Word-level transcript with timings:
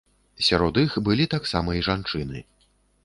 Сярод 0.47 0.79
іх 0.85 0.95
былі 1.07 1.25
таксама 1.35 1.77
і 1.81 1.85
жанчыны. 1.89 2.39